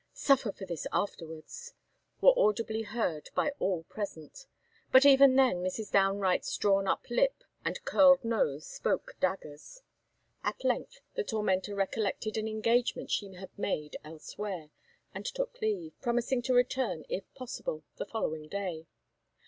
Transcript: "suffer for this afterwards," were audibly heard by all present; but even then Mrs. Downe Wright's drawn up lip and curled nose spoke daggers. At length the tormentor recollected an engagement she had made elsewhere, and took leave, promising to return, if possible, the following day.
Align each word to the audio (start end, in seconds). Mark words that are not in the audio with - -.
"suffer 0.13 0.51
for 0.51 0.65
this 0.65 0.87
afterwards," 0.91 1.75
were 2.21 2.33
audibly 2.35 2.81
heard 2.81 3.29
by 3.35 3.51
all 3.59 3.83
present; 3.83 4.47
but 4.91 5.05
even 5.05 5.35
then 5.35 5.57
Mrs. 5.57 5.91
Downe 5.91 6.17
Wright's 6.17 6.57
drawn 6.57 6.87
up 6.87 7.05
lip 7.11 7.43
and 7.63 7.85
curled 7.85 8.25
nose 8.25 8.65
spoke 8.65 9.15
daggers. 9.19 9.83
At 10.43 10.63
length 10.63 11.01
the 11.13 11.23
tormentor 11.23 11.75
recollected 11.75 12.35
an 12.35 12.47
engagement 12.47 13.11
she 13.11 13.31
had 13.35 13.55
made 13.59 13.95
elsewhere, 14.03 14.71
and 15.13 15.23
took 15.23 15.61
leave, 15.61 15.93
promising 16.01 16.41
to 16.41 16.53
return, 16.55 17.05
if 17.07 17.31
possible, 17.35 17.83
the 17.97 18.05
following 18.07 18.47
day. 18.47 18.87